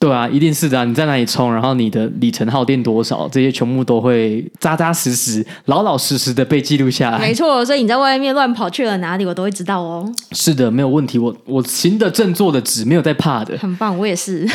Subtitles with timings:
[0.00, 0.84] 对啊，一定是的啊。
[0.84, 7.18] 你在哪里充，然后你的里程耗电多少，这些全部都会扎扎实实、老老实实的被记录下来。
[7.18, 10.08] 没错，所以你在外面乱跑去了哪里，我都会知道哦。
[10.30, 11.18] 是的，没有问题。
[11.18, 13.58] 我我行得正，坐的直，没有在怕的。
[13.58, 14.48] 很棒，我也是。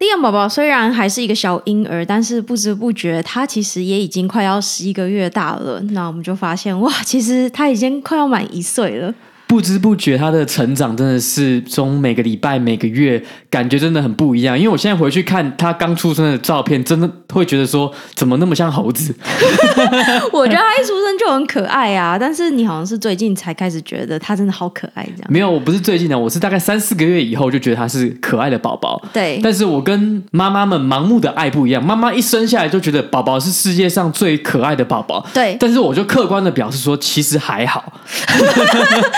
[0.00, 5.78] 利昂宝宝虽然还是一个小婴儿，但是不知不觉他其实也已经快要十一个月大了。
[5.90, 9.14] 那我们就发现，哇，其实他已经快要满一岁了。
[9.50, 14.56] 不知不觉，他的成长真的是从每个礼拜、每个月，感觉真的很不一样。
[14.56, 19.12] 因为我现在回去看他刚出生的照片，真的会觉得说，怎么那么像猴子？
[20.32, 25.26] 我觉得他一出生就很可爱啊，但是你好像是最近才开始觉得他真的好可爱这样。
[25.28, 29.02] 没有，我不是最近的，我是大概三四个月以后就觉得他是可爱的宝宝。
[29.12, 35.26] 对，但是我跟妈妈们盲目的爱不一样，妈妈一生下来就觉得宝宝是世界上最可爱的宝宝。
[35.34, 37.92] 对，但是我就客观的表示说，其实还好。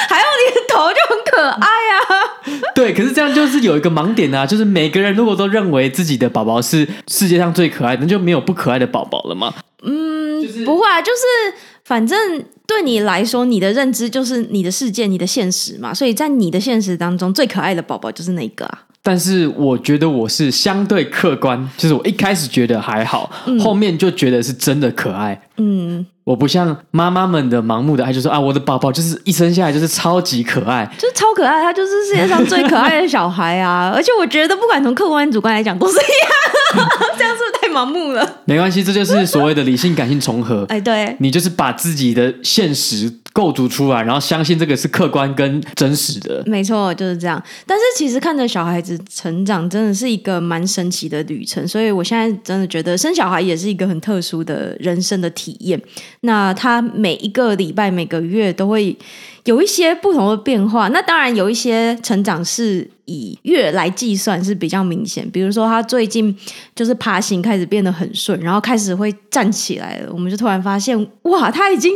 [0.08, 9.52] 还有你的头就很可爱啊， 对，可是这样就是有一个盲点啊，就是每个人如果都认为自己的宝宝是世界上最可爱的，那就没有不可爱的宝宝了吗？
[9.82, 18.82] 嗯，就是、不会啊，就是反正对你来说，你的认知就是你的世界，你的现实嘛，所以在你的现实当中，最可爱的宝宝就是那个啊。
[19.02, 25.40] 但是我觉得我是相对客观，就是我一开始觉得还好，嗯、后面就觉得是真的可爱。
[25.58, 26.06] 嗯。
[26.24, 33.90] 我不像妈妈们的盲目的爱，就说啊，我的宝宝就是一生下来就是超级可爱，就是超可爱，他就是世界上最可爱的小孩啊！
[33.92, 38.40] 而且我觉得，不管从客观主观来讲，都是一样， 这样是不是太盲目了？
[38.44, 40.64] 没关系，这就是所谓的理性感性重合。
[40.68, 46.42] 哎，对，你就是把自己的现实构筑出来，然后相信这个是客观跟真实的。
[46.46, 47.42] 没错，就是这样。
[47.66, 51.66] 但是其实看着小孩子成长，真的是一个蛮神奇的旅程。
[51.66, 55.80] 所以我现在真的觉得生小孩也是一个很特殊的人生的体验。
[56.20, 58.96] 那他每一个礼拜、每个月都会
[59.44, 60.88] 有一些不同的变化。
[60.88, 66.36] 那当然有一些成长是以月来计算是比较明显，比如说他最近
[66.76, 70.12] 就是爬行开始变得很顺，然后开始会站起来了。
[70.12, 71.90] 我们就突然发现，哇，他已经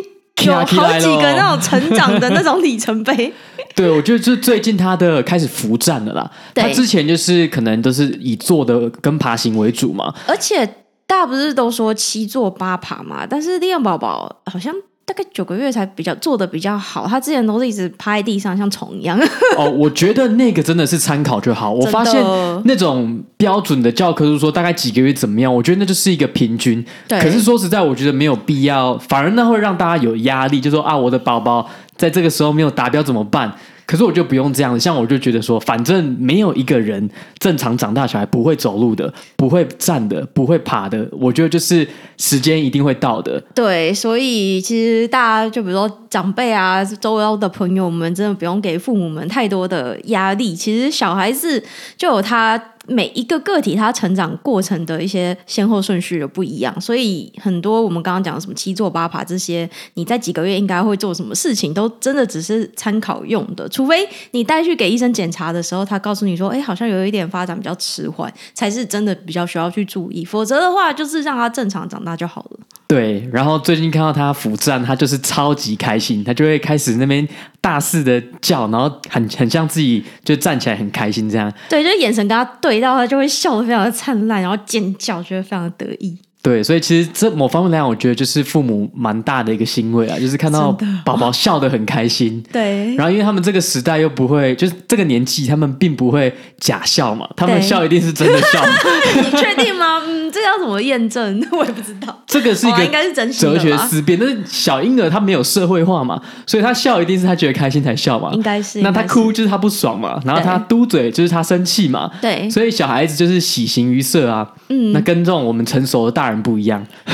[0.45, 3.33] 有好几个那种成长的那种里程碑。
[3.75, 6.31] 对，我觉得就是最近他的开始浮站了啦。
[6.55, 10.69] 他之前就是可能都是以坐的跟爬行为主嘛，而且。
[11.09, 13.25] 大家不是都说七坐八爬嘛？
[13.25, 14.75] 但是利昂宝宝好像
[15.07, 17.07] 大概九个月才比较做的比较好。
[17.07, 19.17] 他之前都是一直趴在地上，像虫一样。
[19.57, 21.73] 哦，我觉得那个真的是参考就好。
[21.73, 22.21] 我发现
[22.65, 26.85] 那种标准的教科书说大概几个月怎么样，我觉得那就是一个平均。
[27.07, 27.21] 对。
[27.21, 33.55] 可是说实在，我觉得没有必要，反而那会让大家有压力，就说啊，我的宝宝在这个时候没有达标怎么办？
[33.87, 37.09] 可是我就不用这样，像我就觉得说，反正没有一个人
[37.39, 41.09] 正常长大小孩不会走路的，不会站的，不会爬的。
[41.13, 41.87] 我觉得就是
[42.19, 43.41] 时间一定会到的。
[43.55, 50.55] 对，所以其实大家就比如说长辈啊，周遭的朋友们，真的不用给父母们太多的压力。
[50.55, 51.63] 其实小孩子
[51.99, 52.59] 就有他。
[52.89, 63.69] 每一个个体他成长过程的一些先后顺序的不一样，所以很多我们刚刚讲的什么七坐八爬这些，你在几个月应该会做什么事情，都真的只是参考用的。
[63.69, 70.25] 除非你带去给医生检查的时候，他告诉你说，哎，好像有一点发展比较迟缓，才是真的比较需要去注意。
[70.25, 72.61] 否则的话，就是让他正常长大就好了。
[72.89, 77.27] 对，然后最近看到他扶站，他就是超级开心，他就会开始那边
[77.61, 81.53] 大肆的叫，然后很很像自己就站起来很开心这样。
[81.69, 86.17] 对，就眼神跟他对到，他就会笑得非常的灿烂，然后尖叫，觉得非常的得意。
[86.47, 90.71] 对，所以其实这某方面来讲，我觉得就是父母蛮大的一个欣慰啊，就是看到
[91.05, 92.41] 宝宝笑得很开心。
[92.53, 98.65] 对，然后因为他们这个时代又不会，就是这个年纪，他们并不会假笑嘛，他们笑一定是真的笑。
[99.25, 100.01] 你确 定吗？
[100.07, 101.45] 嗯，这要怎么验证？
[101.51, 102.17] 我也不知道。
[102.29, 108.31] 这个是一个应该是真哲学思辨，但是小婴儿他没有社会化嘛，所以他笑一定是他觉得开心才笑嘛。
[108.33, 108.83] 应该是。
[108.83, 112.09] 那他哭就是他不爽嘛，然后他嘟嘴就是他生气嘛。
[112.23, 112.49] 对。
[112.49, 114.49] 所以小孩子就是喜形于色啊。
[114.69, 114.93] 嗯。
[114.93, 116.36] 那跟这种我们成熟的大人。
[116.43, 116.85] 不一样，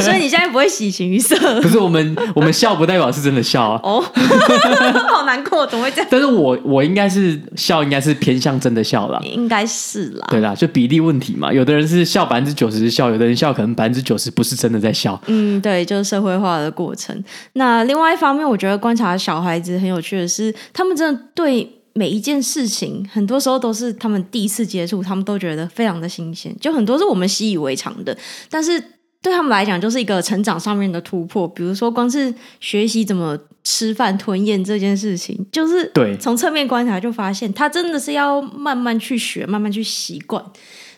[0.00, 1.36] 所以你现在不会喜形于色。
[1.60, 3.80] 可是我们，我们笑不代表是真的笑啊。
[3.82, 4.00] 哦，
[5.12, 6.06] 好难过，怎么会这样？
[6.10, 9.20] 但是我我应该是笑，应该是偏向真的笑啦。
[9.24, 10.26] 应该是啦。
[10.30, 11.52] 对啦，就比例问题嘛。
[11.52, 15.20] 有的人是笑百分之九十是笑，有的人笑可能百分之九十不是真的在笑。
[15.26, 17.22] 嗯，对，就是社会化的过程。
[17.54, 28.16] 那另外一方面，我觉得观察小孩子很有趣的是，他们真的对每一件事情，很多时候都是他们第一次接触，他们都觉得非常的新鲜，就很多是我们习以为常的，
[28.50, 28.78] 但是
[29.22, 31.48] 对他们来讲，就是一个成长上面的突破。
[31.48, 40.44] 比如说，光是学习怎么吃饭、吞咽这件事情，就是对从侧面观察就发现，他真的是要慢慢去学，慢慢去习惯。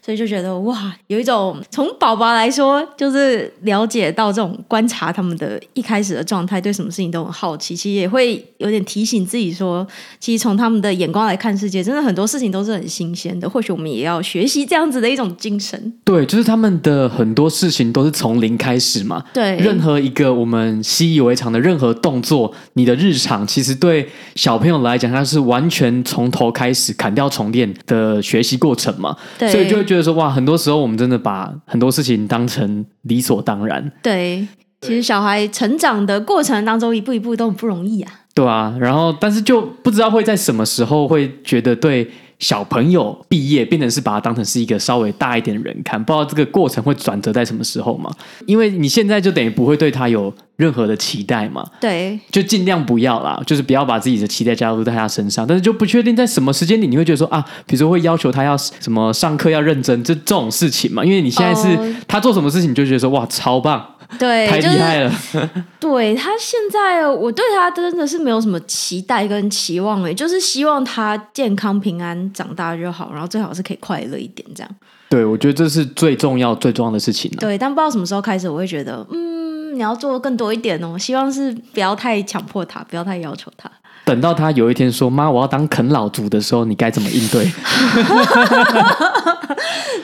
[0.06, 7.74] 所以就觉得哇，有一种从宝宝来说，就是了解到这种观察他们的一开始的状态，对什么事情都很好奇。
[7.74, 9.84] 其实也会有点提醒自己说，
[10.20, 13.50] 其实从他们的眼光来看世界，真的很多事情都是很新鲜的。
[13.50, 15.92] 或许我们也要学习这样子的一种精神。
[16.04, 19.24] 对，就是他们的很多事情都是从零开始嘛。
[19.34, 29.16] 对，任何一个我们习以为常的任何动作，你的日常，其实对小朋友来讲，他是完全从头开始砍掉重练的学习过程嘛。
[29.36, 29.95] 对，所以就会觉得。
[29.96, 33.90] 就是说哇，很多时候我们真的把很多事情当成理所当然。
[34.02, 34.46] 对，
[34.82, 38.12] 其实小孩成长的过程当中，一步一步都很不容易啊。
[38.34, 42.10] 对啊，然后但是就不知道会在什么时候会觉得对。
[42.38, 48.10] 小朋友毕业变成是把他当成是一个稍微大一点的人看，不知道这个过程会转折在什么时候嘛？
[48.46, 63.82] 因为你现在就等于不会对他有任何的期待嘛，对，就尽量不要啦，就是不要把自己的期待加入在他身上，但是就不确定在什么时间里你会觉得说啊，比如说会要求他要什么上课要认真，这这种事情嘛，因为你现在是他做什么事情你就觉得说哇超棒。
[64.18, 65.10] 对，太厉害了。
[65.32, 65.50] 就是、
[65.80, 74.70] 对他现在，我对他真的是没有什么期待跟期望诶，就是希望他健康平安长大就好，然后最好是可以快乐一点这样。
[75.08, 77.30] 对，我觉得这是最重要、最重要的事情。
[77.38, 80.98] 对，但不知道什么时候开始，我会觉得，嗯，你要做更多一点哦。
[80.98, 83.70] 希望是不要太强迫他，不要太要求他。
[84.06, 87.44] 等到他有一天说“妈，我要当啃老族”的时候，你该怎么应对？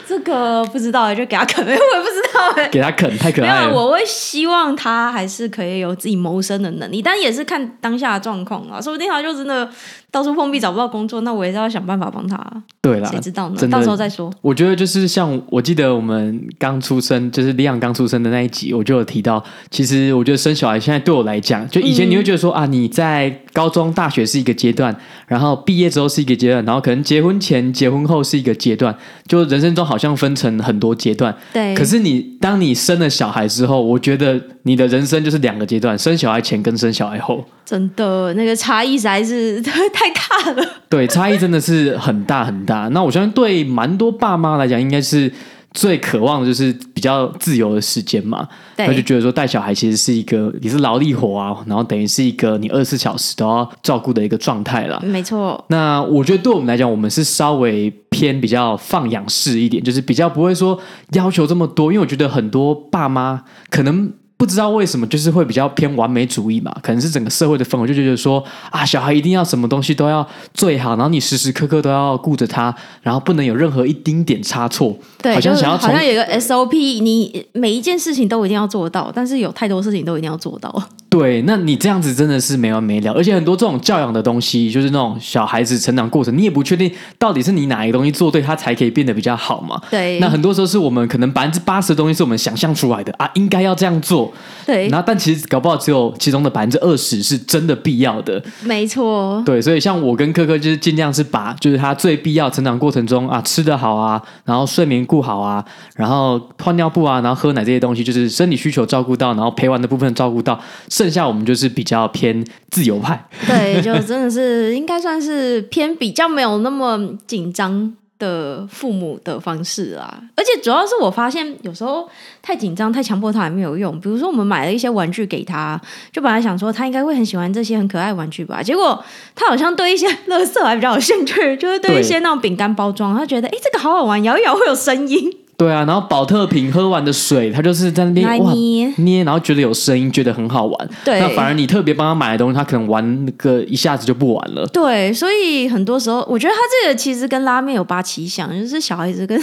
[0.09, 2.69] 这个不知道，就给他啃，我也不知道。
[2.73, 3.73] 给他啃太可爱了。
[3.73, 8.81] 我会希望他还是可以有自己谋生的能力，但也是看当下的状况啊。
[8.81, 9.71] 说不定他就真的
[10.13, 12.39] 到处碰壁找不到工作，那我也是要想办法帮他。
[12.81, 13.69] 对啦，谁知道呢？
[13.69, 14.33] 到时候再说。
[14.41, 23.83] 我觉得就是像我记得我们刚出生，就是李昂刚出生的那一集，我就有提到，其实我觉得生小孩现在对我来讲，就以前你会觉得说、嗯、啊，你在高中。
[23.95, 24.95] 大学是一个阶段，
[25.27, 28.95] 然后毕业之后是一个阶段，然后可能结婚前、结婚后是一个阶段，
[29.27, 31.35] 就人生中好像分成很多阶段。
[31.53, 31.75] 对。
[31.75, 37.45] 可是你当你生了小孩之后，我觉得你的人生就是两个阶段：生小孩前跟生小孩后。
[37.73, 39.73] 真的，那个差异实在是 太
[40.11, 40.63] 大了。
[40.89, 42.89] 对，差异真的是很大很大。
[42.89, 45.33] 那我相信对蛮多爸妈来讲，应该是。
[45.75, 48.47] 最渴望的就是比较自由的时间嘛，
[48.77, 55.01] 他就觉得说带小孩其实是一个也是劳力活啊，然后等于是一个你二十四小时都要照顾的一个状态了。
[55.03, 55.65] 没错。
[55.69, 60.79] 那我觉得对我们来讲，我们是稍微偏比较放养式一点，就是比较不会说
[61.15, 64.13] 要求这么多，因为我觉得很多爸妈可能。
[64.43, 66.77] 不知道为什么，就是会比较偏完美主义嘛？
[66.83, 74.99] 可能是整个社会的氛围，就觉得说啊，小孩一定要什么东西都要最好，然后你时时刻刻都要顾着他，然后不能有任何一丁点差错。
[75.23, 80.89] 对，好像想要好像有一个 SOP，你每一件事情都一定要做到，但是有太多事情都一定要做到。
[81.13, 89.79] 对，那你这样子真的是没完没了，而且很多这种教养的东西，就是那种小孩子成长过程，你也不确定到底是你哪一个东西做对，他才可以变得比较好嘛？
[89.91, 90.19] 对。
[90.21, 94.33] 那很多时候是我们可能百分之八十的东西是我们想象出来的啊，应该要这样做。
[94.65, 94.89] 对。
[94.89, 98.43] 然后，但其实搞不好只有其中的百分之二十是真的必要的。
[98.63, 99.43] 没错。
[99.45, 105.63] 对，所以像我跟科科就是尽量是把就是他最必要成长过程中啊，吃得好啊，然后睡眠顾好啊，
[105.95, 110.59] 然后换尿布啊，然后喝奶这些东西，就是生理需求照顾到，然后陪玩的部分照顾到。
[111.03, 120.23] 剩下我们就是比较偏自由派，对，就真的是应该算是偏比较没有那么紧张的父母的方式啊。
[120.37, 122.09] 而且主要是我发现有时候
[122.41, 123.99] 太紧张、太强迫他也没有用。
[123.99, 125.81] 比如说我们买了一些玩具给他，
[126.13, 129.05] 就本来想说他应该会很喜欢这些很可爱玩具吧，结果
[129.35, 135.33] 他好像对一些垃圾还比较有兴趣，就是对一些那种饼干包装，他觉得哎这个好好玩，摇一摇会有声音。
[135.57, 140.91] 对啊，然后保特瓶喝完的水，他就是在那边捏捏，然后觉得有声音，觉得很好玩。
[141.05, 144.67] 对，那反而你特别帮他买的东西，他可能玩个一下子就不玩了。
[144.69, 149.41] 对，所以很多时候，我觉得他这个其实跟拉面有八七像，就是小孩子跟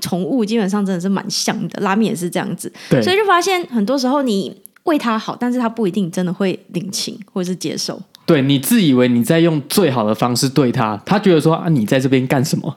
[0.00, 1.82] 宠物基本上真的是蛮像的。
[1.82, 8.00] 拉面也是这样子，对，所以就发现很多时候你为他好，但是他不一定真的会领情或者是接受。
[8.28, 12.76] 对，你自以为你在用最好的方式对他，他觉得说啊，你在这边干什么？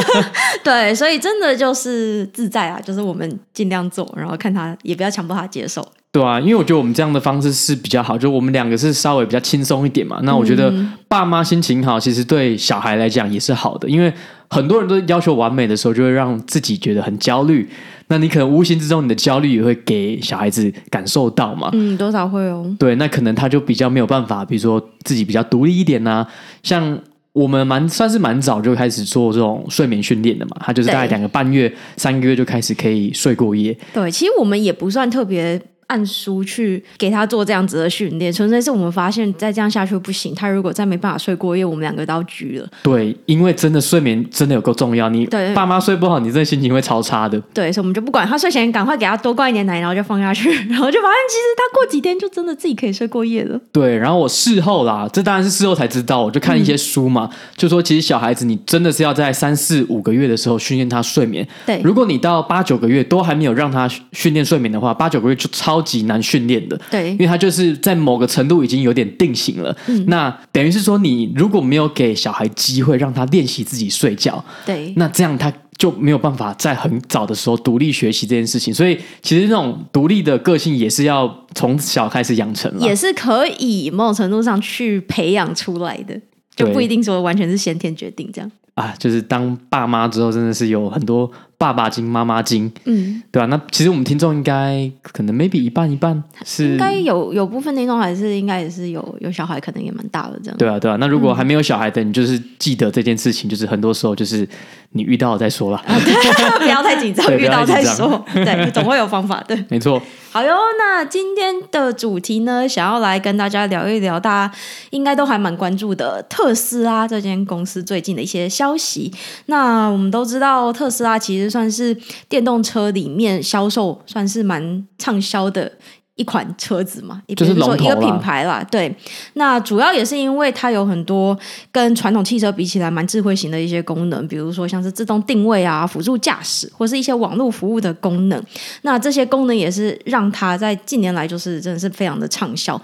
[0.64, 5.86] 对，所以真的就是自在啊，就是我们尽量做，然后看他，也不要强迫他接受。
[6.16, 10.18] 对啊，因为我觉得我们这样的方式是比较好，就我们两个是稍微比较轻松一点嘛。
[10.22, 10.72] 那我觉得
[11.08, 14.10] 爸妈心情好，其实对小孩来讲也是好的，因为
[14.48, 17.68] 很多人都要求完美的时候，就会让自己觉得很焦虑。
[18.08, 21.68] 那你可能无形之中，你的焦虑也会给小孩子感受到嘛？
[21.74, 22.74] 嗯，多少会哦。
[22.78, 26.28] 对，那可能他就比较没有办法，比如说自己比较独立一点呐、啊。
[26.62, 26.98] 像
[27.34, 33.76] 我们蛮算是蛮早就开始做这种睡眠训练的嘛，他就是大概两个半月、三个月就开始可以睡过夜。
[33.92, 35.60] 对，其实我们也不算特别。
[35.88, 40.34] 按书去给他做这样子的训练，纯粹是我们发现再这样下去不行。
[40.34, 42.68] 他如果再没办法睡过夜，我们两个都要拘了。
[42.82, 45.08] 对，因为真的睡眠真的有够重要。
[45.08, 47.40] 你爸妈睡不好，你这心情会超差的。
[47.54, 53.58] 对，所以我们就不管他睡前，赶快给他多灌一点奶，然后就放下去， 然后就发现其实他过几天就真的自己可以睡过夜了。
[53.72, 61.46] 对，然后我事后啦，这当然是事后才知道，我就看一些书嘛，嗯、就说其实小孩子你真的是要在三四五个月的时候训练他睡眠。
[61.64, 66.56] 对，如果你到八九个月都还没有让他训练睡眠的话，八九个月就超级难训练。
[66.68, 69.76] 的，对，因为他就是在某个程度已经有点定型了。
[69.86, 78.72] 嗯，那等于是说，你如果没有给小孩机会让他练习自己睡觉，对，那这样他就没有办法在很早的时候独立学习这件事情。
[78.72, 86.18] 所以，其实那种独立的个性也是要从小开始养成，也是可以某种程度上去培养出来的，
[86.56, 88.50] 就不一定说完全是先天决定这样。
[88.74, 93.46] 啊，就是当爸妈之后，真的是有很多爸爸经、妈妈经，嗯，对吧、啊？
[93.46, 100.58] 那其实我们听众应该可能 maybe 一半一半是，应该有有部分听众还是应该也是有有小孩，可能也蛮大的这样。
[100.58, 100.96] 对啊，对啊。
[101.00, 104.46] 那如果还没有小孩的，你就是记得这件事情，就是很多时候就是
[104.90, 105.94] 你遇到了再说了，啊、
[106.60, 109.56] 不要太紧张，遇到再说，对， 总会有方法的。
[109.68, 110.00] 没错。
[110.32, 114.54] 好哟，那今天的主题呢，想要来跟大家聊一聊，大家
[114.90, 119.10] 应该都还蛮关注的特斯拉这间公司最近的一些消息。
[119.46, 121.96] 那我们都知道，特斯拉其实算是
[122.28, 125.72] 电动车里面销售算是蛮畅销的。
[126.18, 128.66] 一款车子嘛，也就是说一个品牌啦。
[128.70, 128.90] 对，
[129.34, 131.38] 那主要也是因为它有很多
[131.70, 138.42] 跟传统汽车比起来蛮智慧型的一些功能，比如说像是自动定位啊、辅助驾驶，或是一些网络服务的功能。
[138.80, 142.80] 那这些功能也是让它在近年来就是真的是非常的畅销。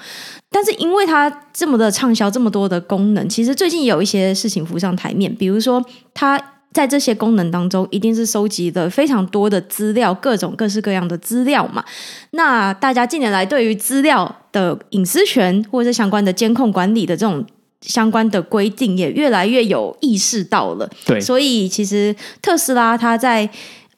[0.51, 6.39] 但是因为它这么的畅销，这么多的功能，其实最近有一些事情浮上台面，比如说它。
[6.73, 11.85] 在这些功能当中，一定是收集了非常多的资料，各种各式各样的资料嘛。
[12.31, 17.45] 那大家近年来对于资料的隐私权或者是相关的监控管理的这种
[17.81, 20.89] 相关的规定，也越来越有意识到了。
[21.05, 23.49] 对，所以其实特斯拉它在。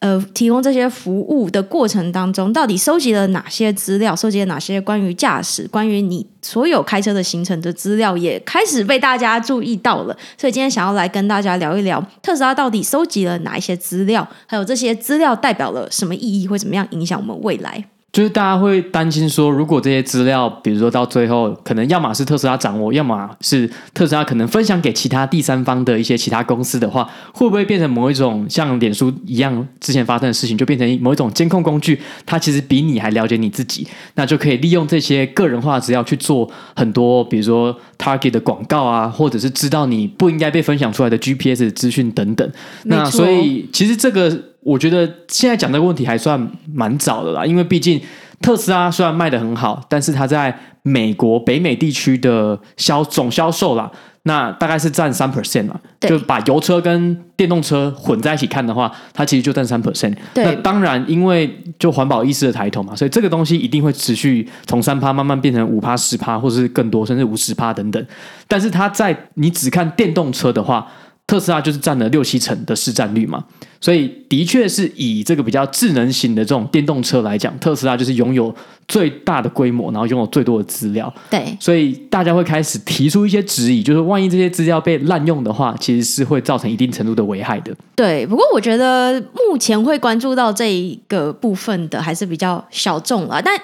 [0.05, 4.15] 呃，提供这些服务的过程当中，到底收集了哪些资料？
[4.15, 10.15] 收集了哪些关于驾驶、关于你所有开车的行程的资料，也开始被大家注意到了。
[10.37, 17.85] 所以今天想要来跟大家聊一聊，特斯拉到底收集了哪一些资料，还有这些资料代表了什么意义，会怎么样影响我们未来？
[18.15, 27.03] 就是大家会担心说，如果这些资料，比如说到最后，可能要么是特斯拉掌握，要么是特斯拉可能分享给其他第三方的一些其他公司的话，
[27.33, 31.99] 会不会变成某一种像脸书一样之前发生的事情，就变成某一种监控工具？
[32.25, 42.49] 它其实比你还了解你自己，那就可以利用这些个人化资料去做很多，比如说 target 的广告啊，或者是知道你不应该被分享出来的 GPS 资讯等等。
[42.83, 44.54] 那所以其实这个。
[44.65, 48.01] 我觉得现在讲这个问题还算蛮早的啦，因为毕竟
[48.41, 53.91] 特斯拉虽然卖得很好，但是它在美国北美地区的销总销售啦，
[54.23, 60.15] 那大概是占三 percent 嘛，就把油车跟电动车混在一起看的话，它其实就占三 percent。
[60.33, 68.03] 那当然，因为就环保意识的抬头嘛，所以这个东西一定会持续从三趴慢慢变成五趴、十趴，或者是更多，甚至五十趴等等。
[68.47, 70.87] 但是它在你只看电动车的话，
[71.27, 73.43] 特斯拉就是占了六七成的市占率嘛。
[73.81, 78.53] 所以，的确是以这个比较智能型的这种电动车来讲，特斯拉就是拥有
[78.87, 81.13] 最大的规模，然后拥有最多的资料。
[81.29, 87.75] 对，所以大家会开始提出一些质疑，就是万一这些资料被滥用的话，其实是会造成一定程度的危害的。
[87.95, 93.39] 对，不过我觉得目前会关注到这一个部分的还是比较小众了。
[93.39, 93.55] 但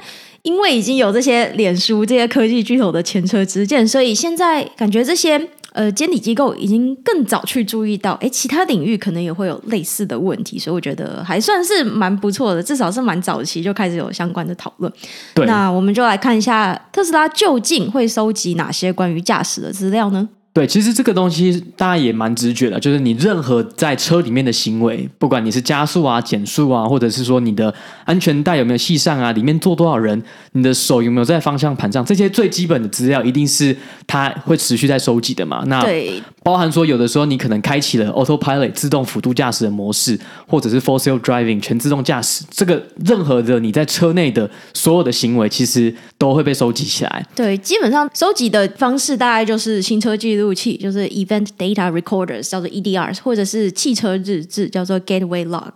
[0.44, 5.50] 因为已经有这些脸书这些科技巨头的前车之鉴，所以现在感觉这些。
[5.74, 14.92] 呃，监理机构已经更早去注意到，哎，其他领域可能也会有类似的问题，所以我觉得还算是蛮不错的，至少是蛮早期就开始有相关的讨论。
[15.34, 20.28] 对，那我们就来看一下特斯拉究竟会收集哪些关于驾驶的资料呢？
[20.54, 33.74] 对，其实这个东西大家也蛮直觉的，就是你任何在车里面的行为，不管你是加速啊、减速啊，或者是说你的安全带有没有系上啊，里面坐多少人，你的手有没有在方向盘上，这些最基本的资料一定是
[34.06, 35.64] 它会持续在收集的嘛。
[35.68, 47.26] 那对，包含说有的时候你可能开启了 Autopilot 自动辅助驾驶的模式，或者是 Full Self Driving 全自动驾驶，这个任何的你在车内的所有的行为，其实都会被收集起来。
[47.34, 50.41] 对，基本上收集的方式大概就是行车记录。
[50.42, 55.72] 录器就是 Event Data Recorders，叫做 EDRs，或者是汽车日志，叫做 Gateway Log。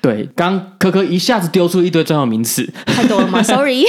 [0.00, 3.42] 对，刚科科一下子丢出一堆专有名词，太多了吗？
[3.42, 3.84] Sorry，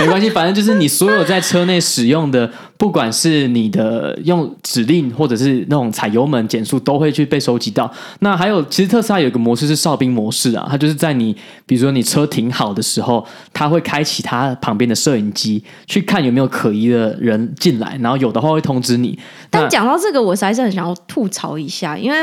[0.00, 2.50] 没关系，反正就是你所有在车内使用的。
[2.78, 7.92] 不管是你的用指令，或者是那种踩油门减速，都会去被收集到。
[8.20, 19.18] 那还有，其实特斯拉有一个模式是哨兵模式啊，它就是在你比如说你车停好的时候，它会开启它旁边的摄影机，去看有没有可疑的人进来，然后有的话会通知你。
[19.50, 22.18] 但讲到这个，我实在是很想要吐槽一下，因为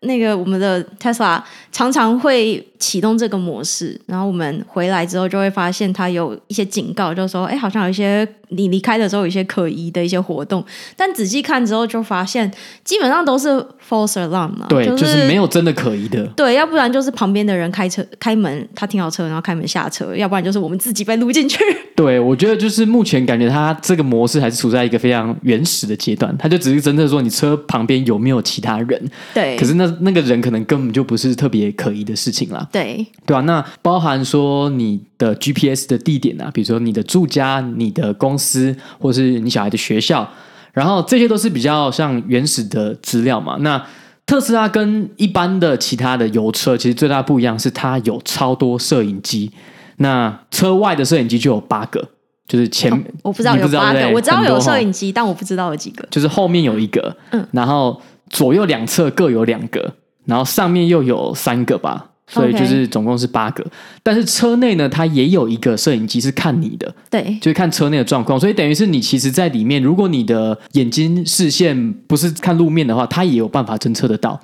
[0.00, 8.26] 那个我们的特斯拉常常会启动这个模式，然后我们回来之后就会发现它有一些警告，就是说，哎，好像有一些。
[8.50, 10.64] 你离开的时候有一些可疑的一些活动，
[10.96, 12.50] 但仔细看之后就发现，
[12.82, 13.46] 基本上都是
[13.86, 16.26] false alarm 嘛，对，就是、就是没有真的可疑的。
[16.28, 21.58] 对，要不然就是旁边的人开车开门，他停好车然后开门下车，要不然就是我们自己被录进去。
[21.94, 29.10] 对，我觉得就是目前感觉它这个模式还是处在一个非常原始的阶段，它就只是真的说你车旁边有没有其他人。
[29.34, 32.66] 对，可是那那个人可能根本就不是特别可疑的事情啦。
[32.72, 40.28] 对，对啊，那包含说你的 GPS 的地点啊，比如说你的住家、你的公司，或是你小孩的学校，
[40.72, 43.56] 然后这些都是比较像原始的资料嘛。
[43.60, 43.84] 那
[44.26, 49.50] 特斯拉跟一般的其他的油车其实最大不一样是它有超多摄影机。
[49.96, 52.08] 那车外的摄影机就有八个，
[52.46, 56.06] 就是前、哦、我不知道有八个，我知道有摄影机，但我不知道有几个。
[56.10, 59.94] 就是后面有一个，嗯，然后左右两侧各有两个，
[60.26, 62.10] 然后上面又有三个吧。
[62.28, 63.64] 所以就是总共是八个.
[64.02, 68.38] 但是车内呢，它也有一个摄影机是看你的，对，就是看车内的状况。
[68.38, 74.38] 所以等于是你其实，在里面，如果你的眼睛视线不是看路面的话，它也有办法侦测得到。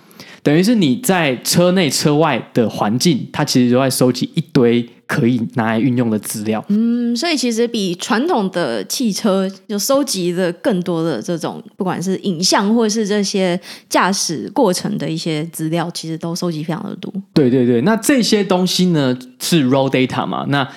[0.44, 6.62] 等于是你在车内车外的环境，它其实都在收集一堆可以拿来运用的资料。
[6.68, 13.58] 嗯，所以其实比传统的汽车就收集的更多的这种，不管是影像或是这些
[13.88, 17.10] 驾驶过程的一些资料，其实都收集非常的多。
[17.32, 20.44] 对对对，那这些东西呢是 raw data 嘛？
[20.50, 20.68] 那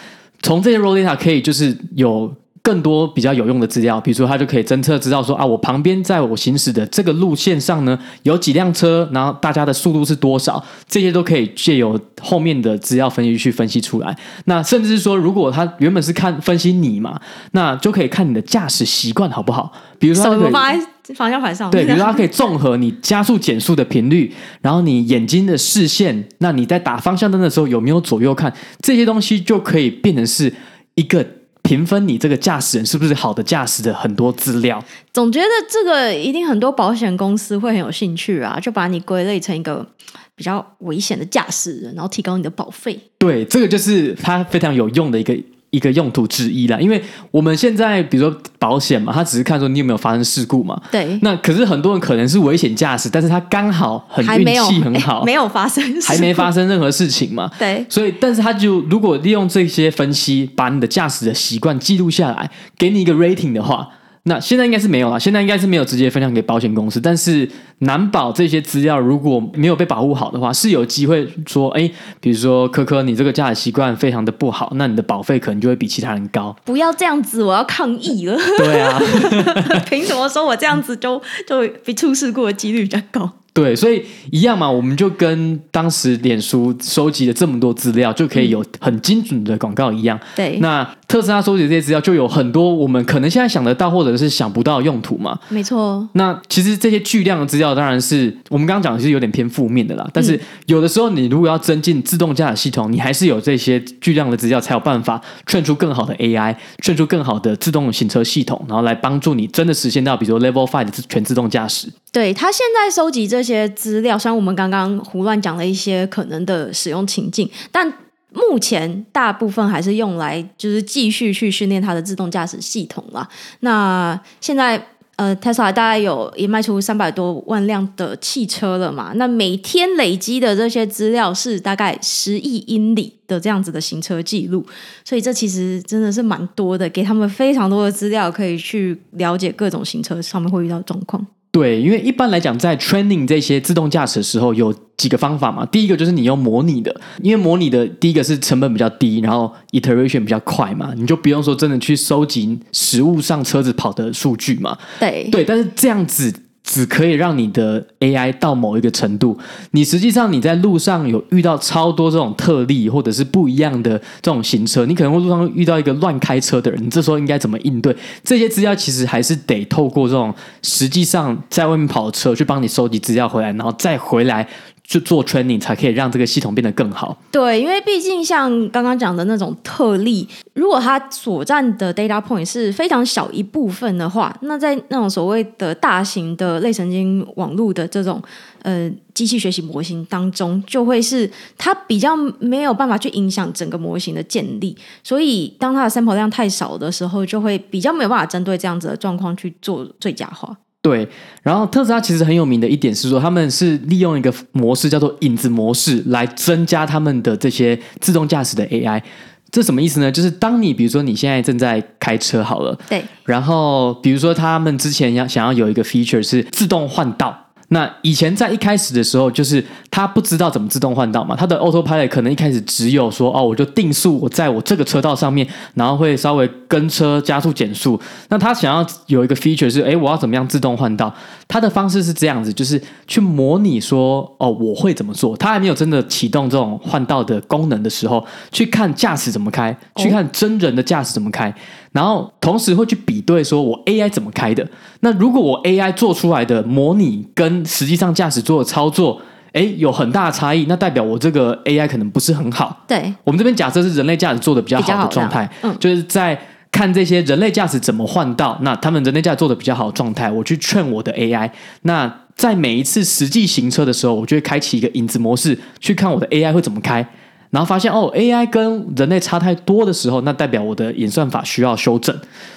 [0.42, 2.34] 从这些 raw data 可以就是有。
[2.68, 14.14] 更多比较有用的资料，比如说它就可以侦测知道说啊，我旁边在我行驶的这个路线上呢，有几辆车，然后大家的速度是多少，这些都可以借由后面的资料分析去分析出来。
[14.48, 17.18] 那甚至是说，如果它原本是看分析你嘛，
[17.52, 19.72] 那就可以看你的驾驶习惯好不好？
[19.98, 30.54] 比如说，手放在方向盘上，对，比如说它可以综合你加速减速的频率，然后你眼睛的视线，那你在打方向灯的时候有没有左右看，这些东西就可以变成是
[30.96, 31.26] 一个。
[31.68, 39.86] 评分你这个驾驶人是不是好的驾驶的很多资料，总觉得这个一定很多保险公司会很有兴趣啊，就把你归类成一个
[40.34, 42.98] 比较危险的驾驶人，然后提高你的保费。
[43.18, 45.38] 对，这个就是它非常有用的一个。
[45.70, 50.82] 一个用途之一啦，因为我们现在比如说保险嘛，他只是看说你有没有发生事故嘛。
[50.92, 51.20] 对。
[51.22, 57.52] 那可是很多人可能是危险驾驶，但是他刚好很运气很好， 没有发生，还没发生任何事情嘛。
[57.60, 57.86] 对。
[57.90, 63.90] 所以，但是他就如果利用这些分析，把你的驾驶的习惯记录下来，给你一个 rating 的话。
[64.28, 76.56] 那现在应该是没有了，现在应该是没有直接分享给保险公司，但是难保这些资料如果没有被保护好的话，是有机会说，哎，比如说科科，你这个驾驶习惯非常的不好，那你的保费可能就会比其他人高。
[76.66, 78.38] 不要这样子，我要抗议了。
[78.58, 79.02] 对啊，
[79.90, 83.32] 凭什么说我这样子就就比出事故的几率比较高？
[83.54, 90.20] 对，所以一样嘛，我们就跟当时脸书收集了这么多资料，就可以有很精准的广告一样。
[90.36, 95.40] 对，那特斯拉收集的这些资料就有很多我们可能现在想得到或者是想不到的用途嘛。
[95.48, 96.06] 没错。
[96.14, 100.06] 那其实这些巨量的资料，当然是我们刚刚讲的是有点偏负面的啦。
[100.12, 111.88] 但是有的时候，你如果要增进自动驾驶系统，你还是有这些巨量的资料，才有办法劝出更好的 AI，劝出更好的自动行车系统，然后来帮助你真的实现到，比如说 Level Five 的全自动驾驶。
[112.12, 117.94] 对，他现在收集这些资料，虽然我们刚刚胡乱讲了一些可能的使用情境，但
[118.34, 123.28] 目前大部分还是用来就是继续去训练它的自动驾驶系统啦。
[123.62, 124.82] 那现在
[125.16, 129.14] 呃，Tesla 大概有也卖出三百多万辆的汽车了嘛？
[129.16, 134.64] 那每天累积的这些资料是大概十亿英里的这样子的行车记录，
[135.04, 141.26] 所以这其实真的是蛮多的，给他们非常多的资料可以去了解各种行车上面会遇到的状况。
[141.52, 145.66] 对，因为一般来讲，在 training 这些自动驾驶的时候，有几个方法嘛。
[145.66, 154.78] 第一个就是你用模拟的，因为模拟的第一个是成本比较低，然后 iteration 比较快嘛，你就不用说真的去收集实物上车子跑的数据嘛。
[155.00, 156.34] 对对，但是这样子。
[156.68, 159.40] 只可以让你的 AI 到某一个程度，
[159.72, 167.96] 你实际上你在路上有遇到超多这种特例，或者是不一样的这种行车，你可能会路上遇到一个乱开车的人，你这时候应该怎么应对？
[168.22, 174.46] 这些资料其实还是得透过这种实际上在外面跑车去帮你收集资料回来，然后再回来
[174.88, 177.16] 去做 training 才可以让这个系统变得更好。
[177.30, 188.22] 对，因为毕竟像刚刚讲的那种特例，如果它所占的 data point 是非常小一部分的话，那在那种所谓的大型的类神经网络的这种
[188.62, 194.74] 呃机器学习模型当中，就会是它比较没有办法去影响整个模型的建立。
[195.04, 200.56] 所以当它的 sample 量太少的时候，就会比较没有办法针对这样子的状况去做最佳化。
[200.88, 201.08] 对，
[201.44, 209.02] 然后特斯拉其实很有名的一点是说，他们是利用一个模式叫做影子模式来增加他们的这些自动驾驶的 AI。
[209.50, 210.12] 这什么意思呢？
[210.12, 217.47] 就是当你比如说你现在正在开车好了，对，然后比如说他们之前要想要有一个 feature 是自动换道。
[217.70, 228.00] 那以前在一开始的时候，就是他不知道怎么自动换道嘛，他的 Autopilot 可能一开始只有说哦，我就定速，我在我这个车道上面，然后会稍微跟车加速减速。
[228.30, 231.14] 那他想要有一个 feature 是，诶，我要怎么样自动换道？
[231.48, 235.36] 他的方式是这样子，就是去模拟说哦，我会怎么做？
[235.36, 241.54] 他还没有真的启动这种换道的功能的时候，去看驾驶怎么开，去看真人的驾驶怎么开。
[241.98, 244.64] 然后同时会去比对，说我 AI 怎么开的？
[245.00, 249.20] 那如果我 AI 做出来的模拟跟实际上驾驶做的操作，
[249.52, 252.86] 哎，有很大的差异，那代表我这个 AI 可能不是很好。
[252.88, 256.40] 对，我们这边假设是人类驾驶做的比较好的状态，嗯，就是在
[256.72, 261.50] 看这些人类驾驶怎么换道，那他们人类驾驶做的比较好的状态，我去劝我的 AI。
[261.82, 267.04] 那在每一次实际行车的时候，我就会开启一个影子模式，去看我的 AI 会怎么开。
[267.50, 272.16] 然后发现哦，AI 跟人类差太多的时候，那代表我的演算法需要修正，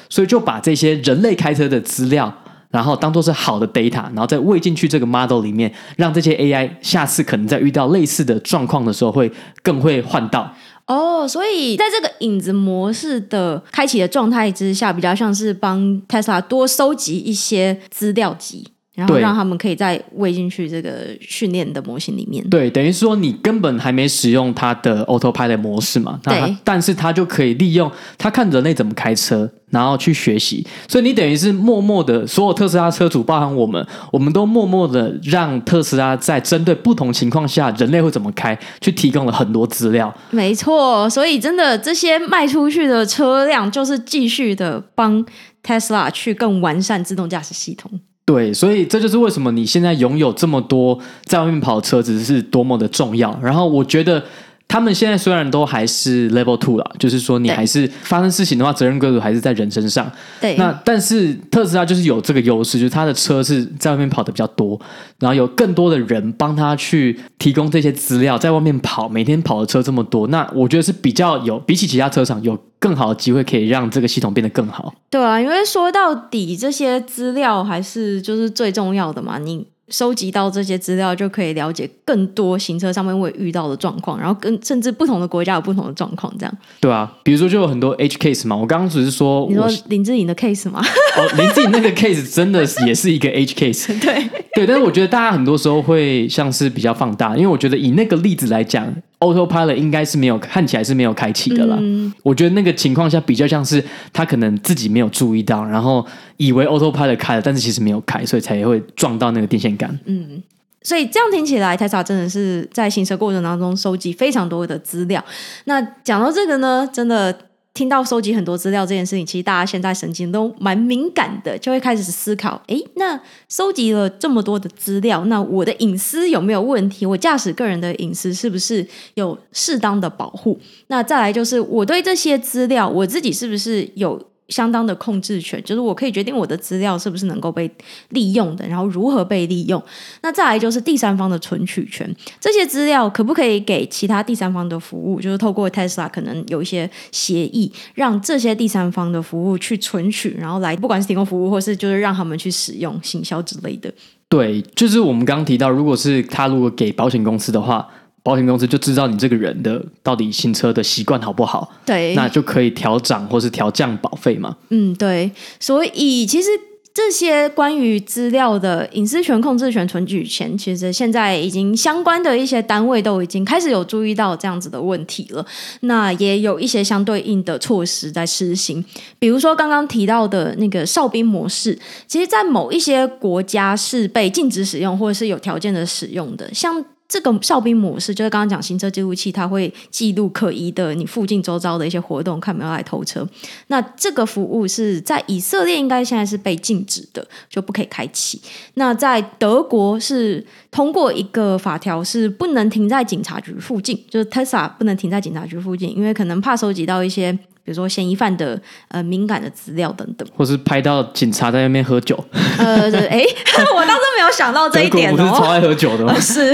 [0.08, 2.32] 所以就把这些人类开车的资料，
[2.70, 9.30] 然后当做是好的 data，然后再喂进去这个 model 里面，让这些 AI 下次可能在遇到类似的状况的时候，会
[9.62, 10.52] 更会换到。
[10.86, 18.66] 哦，所以在这个影子模式的开启的状态之下，比较像是帮 Tesla 多收集一些资料集。
[19.00, 22.46] 然后让他们可以再喂进去这个训练的模型里面。
[22.50, 26.20] 对，等于说你根本还没使用它的 Autopilot 模式嘛？
[26.22, 26.54] 对。
[26.62, 30.66] 但是它就可以利用它看人类怎么开车，然后去学习。
[30.86, 40.14] 所以你等于是默默的，所有特斯拉车主，包含我们，我们都默默的让特斯拉在针对不同情况下人类会怎么开，去提供了很多资料。
[40.30, 45.24] 没错，所以真的这些卖出去的车辆，就是继续的帮
[45.62, 47.90] Tesla 去更完善自动驾驶系统。
[48.30, 53.36] 对，所以这就是为什么你现在拥有这么多在外面跑车子是多么的重要。
[53.42, 54.22] 然后我觉得
[54.70, 60.08] 他们现在虽然都还是 Level Two 啦，就是说你还是发生事情的话，责任归属还是在人身上。
[60.40, 64.80] 对，那但是特斯拉就是有这个优势，就是他的车是在外面跑的比较多，
[65.18, 72.56] 然后有更多的人帮他去提供这些资料，在外面跑，每天跑的车这么多，那我觉得是比较有比起其他车厂有。
[72.80, 74.94] 更好的机会可以让这个系统变得更好。
[75.10, 79.36] 对啊，因为说到底，这些资料还是就是最重要的嘛。
[79.36, 86.58] 你收集到这些资料，就可以了解更多行车上面会遇到的状况，然后跟甚至不同的国家有不同的状况，这样。
[86.80, 88.56] 对啊，比如说就有很多 H case 嘛。
[88.56, 90.80] 我刚刚只是说，你说林志颖的 case 吗？
[91.16, 93.88] 哦，林志颖那个 case 真的也是一个 H case。
[94.00, 98.94] 对对，但是我觉得大家很多时候会像是比较放大，因为我觉得以那个例子来讲。
[99.20, 101.76] Autopilot 应该是没有，看起来是没有开启的啦。
[101.78, 106.04] 嗯，我觉得那个情况下比较像是他可能自己没有注意到，然后
[106.38, 109.98] 以为 Autopilot 开了，但是其实没有开，所以才会撞到那个电线杆。
[110.06, 110.42] 嗯，
[110.82, 115.24] 所以这样听起来，Tesla 真的是在行车过程当中收集非常多的资料。
[115.64, 117.36] 那讲到这个呢，真的。
[117.72, 127.06] 听到收集很多资料这件事情，其实大家现在神经都蛮敏感的，就会开始思考：诶，那收集了这么多的资料，那我的隐私有没有问题？
[127.06, 130.58] 我驾驶个人的隐私是不是有适当的保护？
[130.88, 134.20] 那再来就是我对这些资料，我自己是不是有？
[134.50, 137.70] 相当的控制权，就是我可以决定我的资料是不是能够被
[138.10, 139.82] 利用的，然后如何被利用。
[140.20, 145.18] 那再来就是第三方的存取权，这些资料可不可以给其他第三方的服务？
[145.20, 153.92] 就是透过 Tesla 可能有一些协议，让这些第三方的服务去存取，然后来不管是提供服务，或是就是让他们去使用行销之类的。
[154.28, 157.88] 对，就是我们刚刚提到，如果是他如果给保险公司的话。
[158.22, 164.56] 保险公司就知道你这个人的到底行车的习惯好不好，对，那就可以调涨或是调降保费嘛。
[164.68, 166.48] 嗯，对，所以其实
[166.92, 175.46] 这些关于资料的隐私权、控制权、存取权，其实现在已经相关的一些单位都已经开始有注意到这样子的问题了。
[175.82, 178.84] 那也有一些相对应的措施在施行，
[179.18, 186.84] 比如说刚刚提到的那个哨兵模式，其实，在某一些国家是被禁止使用或者是有条件的使用的，像。
[187.10, 193.28] 这个哨兵模式，就是刚刚讲行车记录器，它会记录可疑的你附近周遭的一些活动，看有没有来偷车。
[193.66, 198.40] 那这个服务是在以色列应该现在是被禁止的，就不可以开启。
[198.74, 207.36] 那在德国是通过一个法条，是不能停在警察局附近，就是 Tesla 不能停在警察局附近，因为可能怕收集到一些。
[207.70, 212.16] 比如说嫌疑犯的呃敏感的资料等等，或是拍到警察在那边喝酒。
[212.58, 213.24] 呃，哎，
[213.76, 215.16] 我当时没有想到这一点哦。
[215.16, 216.12] 不是超爱喝酒的吗？
[216.12, 216.52] 呃、 是，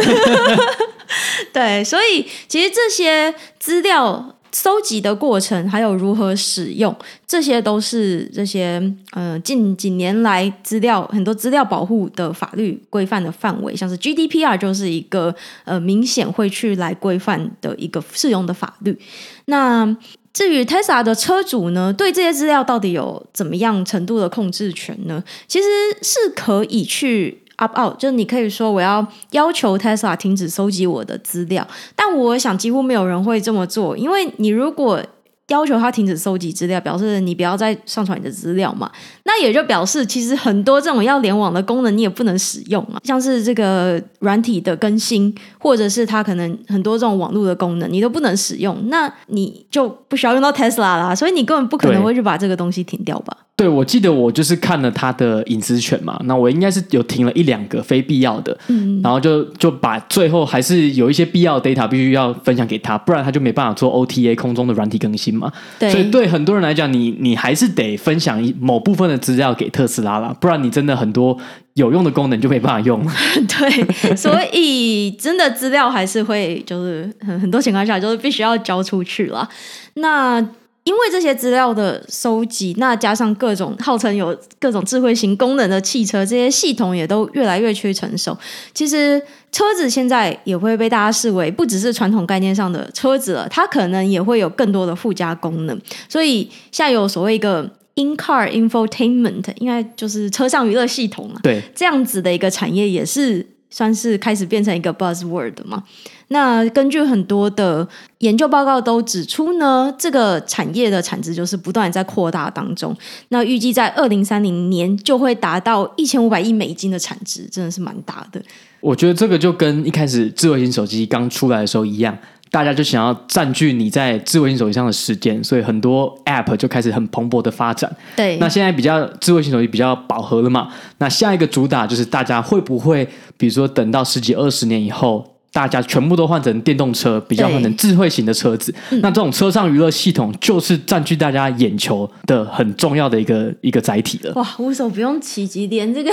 [1.54, 6.94] 对，所以其实这些资料收集的过程，还有如何使用，
[7.26, 18.98] 这些都是这些呃近几年来资料很多资料保护的法律规范的范围，像是 GDPR 就是一个呃明显会去来规范的一个适用的法律。
[19.46, 19.96] 那
[20.36, 25.24] 至于 Tesla 的车主呢，对这些资料到底有怎么样程度的控制权呢？
[25.48, 25.66] 其实
[26.02, 35.02] 是可以去 up out，就是你可以说我要要求 Tesla 停止收集我的资料，但我想几乎没有人会这么做，因为你如果
[35.48, 38.90] 要求他停止收集资料，表示你不要再上传你的资料嘛。
[39.24, 42.98] 那也就表示，其实很多这种要联网的功能，你也不能使用啊。
[43.04, 51.14] 像是这个软体的更新，或者是它可能很多这种网络的功能，你都不能使用，那你就不需要用到 Tesla 啦。
[51.14, 53.36] 所以你根本不可能会去把这个东西停掉吧。
[53.56, 65.50] 对，我记得我就是看了他的隐私权嘛，那我应该是有停了一两个非必要的，嗯，然后就就把最后还是有一些必要的 data 必须要分享给他，不然他就没办法做 OTA 空中的软体更新嘛。
[65.78, 71.34] 对，所以对很多人来讲，你你还是得分享一某部分的资料给特斯拉啦，不然你真的很多
[71.72, 73.02] 有用的功能就没办法用。
[73.48, 79.48] 对，所以真的资料还是会就是很很多情况下就是必须要交出去了。
[79.94, 80.46] 那。
[80.86, 88.38] 因为这些资料的收集，那加上各种号称有各种智慧型功能的汽车，这些系统也都越来越趋成熟。
[88.72, 89.20] 其实
[89.50, 95.76] 车子现在也会被大家视为不只是传统概念上的车子了，它可能也会有更多的附加功能。
[96.08, 101.40] 所以现在有所谓一个 in-car infotainment，应该就是车上娱乐系统了。
[101.42, 105.82] 对，这样子的一个产业也是算是开始变成一个 buzzword 嘛。
[106.28, 107.86] 那根据很多的
[108.18, 112.96] 研究报告都指出呢，这个产业的产值就是不断在扩大当中。
[113.28, 118.42] 那预计在二零三零年就会达到一千五百亿美金的产值，真的是蛮大的。
[118.80, 122.16] 我觉得这个就跟一开始智慧型手机刚出来的时候一样，
[122.56, 127.94] 大家就想要占据你在智慧型手机上的时间，所以很多 App 就开始很蓬勃的发展。
[128.16, 130.68] 对，那现在比较智慧型手机比较饱和了嘛？
[130.96, 135.32] 那下一个主打就是大家会不会，比如说等到十几二十年以后。
[135.52, 138.74] 大家全部都换成电动车，比较换成智慧型的车子。
[139.00, 144.34] 那这种车上娱乐系统就是占据大家眼球的很重要的一个一个载体了。
[144.34, 146.10] 哇，无所不用其极，连这个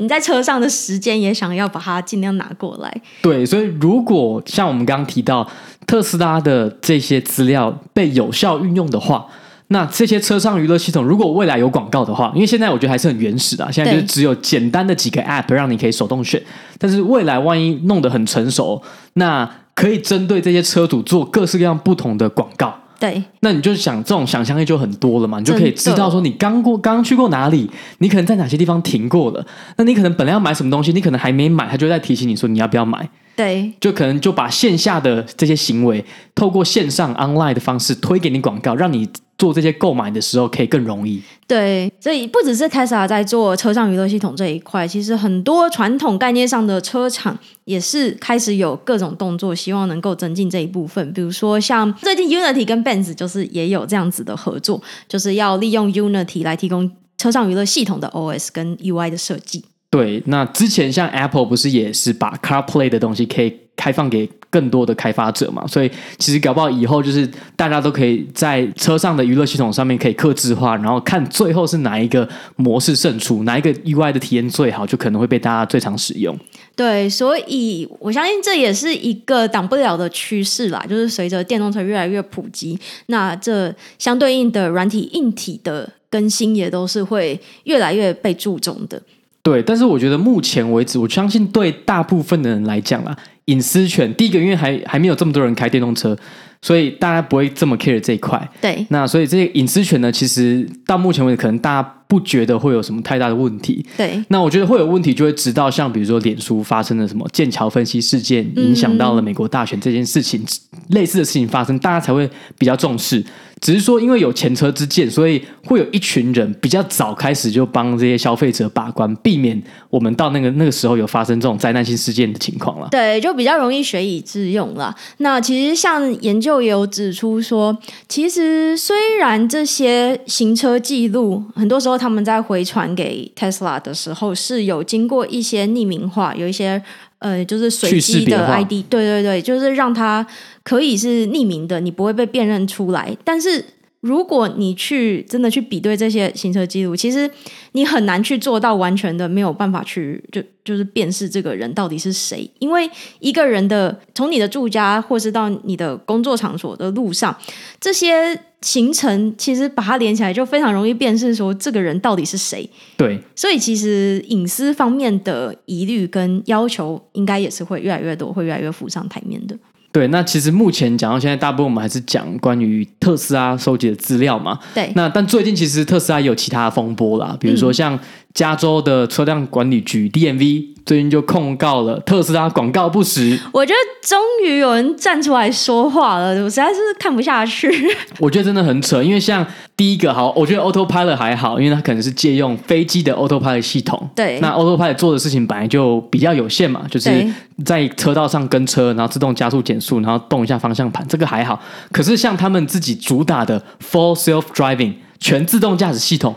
[0.00, 2.92] 你在车上的时间也想要把它尽量拿过来。
[3.22, 5.48] 对，所以如果像我们刚刚提到
[5.86, 9.26] 特斯拉的这些资料被有效运用的话。
[9.68, 16.42] 那这些车上娱乐系统，如果未来有广告的话，因为现在我觉得还是很原始的，现在就是只有简单的几个 App 让你可以手动选。
[16.76, 18.82] 但是未来万一弄得很成熟，
[19.14, 22.74] 那可以针对这些车主做各式各样不同的广告。
[23.02, 29.44] 对，那你就想这种想象力就很多了嘛，你就可以知道说你刚过刚去过哪里，你可能在哪些地方停过了。
[29.76, 33.08] 那你可能本来要买什么东西，你可能还没买，他就在提醒你说你要不要买。
[33.34, 36.04] 对，就可能就把线下的这些行为
[36.36, 39.08] 透过线上 online 的方式推给你广告，让你。
[39.42, 41.20] 做这些购买的时候可以更容易。
[41.48, 51.12] 对，所以不只是 Tesla 在做车上娱乐系统这一块，其实很多传统概念上的车厂也是开始有各种动作，希望能够增进这一部分。
[51.12, 59.64] 比如说，像最近 Unity 跟 Benz 就是也有这样子的合作，就是要利用 Unity 来提供车上娱乐系统的 OS 跟 UI 的设计。
[59.90, 65.66] 对，那之前像 Apple 不是也是把 CarPlay 的东西可以开放给更多的开发者嘛？
[65.66, 76.38] 所以其实搞不好以后就是大家都可以在车上的娱乐系统上面可以克制化，然后看最后是哪一个模式胜出，哪一个意外的体验最好，就可能会被大家最常使用。
[76.76, 80.84] 对，所以我相信这也是一个挡不了的趋势啦。
[80.86, 89.00] 就是随着电动车越来越普及，那这相对应的软体、硬体的更新也都是会越来越被注重的。
[89.42, 96.16] 对，但是我觉得目前为止，我相信对大部分的人来讲啦，隐私权第一个，因为还还没有这么多人开电动车，
[96.60, 98.48] 所以大家不会这么 care 这一块。
[98.60, 103.84] 对，那所以这些隐私权呢，其实到目前为止，可能大家不觉得会有什么太大的问题。
[103.96, 110.40] 对，那我觉得会有问题，就会直到像比如说脸书发生了什么剑桥分析事件，影响到了美国大选这件事情，
[110.72, 113.24] 嗯、类似的事情发生，大家才会比较重视。
[113.62, 122.88] 只是说，因为有前车之鉴，所以会有一群人比较早开始就帮这些消费者把关，避免我们到那个那个时候有发生这种灾难性事件的情况了。
[122.90, 124.92] 对，就比较容易学以致用了。
[125.18, 136.82] 那其实像研究也有指出说，其实虽然这些行车记录很多时候他们在回传给 Tesla 的时候是有经过一些匿名化，有一些。
[137.22, 140.26] 呃，就是随机的 ID，对对对，就是让它
[140.62, 143.16] 可以是匿名的，你不会被辨认出来。
[143.24, 143.64] 但是
[144.02, 147.28] 如果你去真的去比对这些行车记录，其实
[147.72, 152.88] 你很难去做到完全的没有办法去就就是辨识这个人到底是谁，因为
[153.20, 157.34] 一个人的从你的住家或是到你的工作场所的路上
[157.80, 158.38] 这些。
[158.62, 162.64] 行程其实把它连起来就非常容易辨识，说这个人到底是谁。
[162.96, 169.58] 对，所以其实隐私方面的疑虑跟要求，应该也是会越来越多，会越来越浮上台面的。
[169.92, 174.58] 对，那其实目前讲到现在，大部分我们还是讲关于特斯拉收集的资料嘛。
[174.74, 177.98] 对，那但最近其实特斯拉也有其他的风波啦，比如说像
[178.34, 180.72] 加州的车辆管理局 DMV。
[180.84, 183.38] 最近就控告了特斯拉广告不实。
[183.52, 187.70] 我觉得终于有人站出来说话了，我实在是看不下去。
[188.18, 194.10] 我觉得真的很扯，因为像第一个好，我觉得 Autopilot 还好，因为它可能是借用飞机的 Autopilot 系统。
[194.16, 197.32] 对，那 Autopilot 做的事情本来就比较有限嘛，就是
[197.64, 201.62] 在车道上跟车，然后自动加速减速，然后动一下方向盘，这个还好。
[201.92, 206.34] 可是像他们自己主打的 Full Self Driving 全自动驾驶系统。